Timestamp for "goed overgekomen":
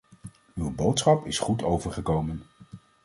1.39-2.43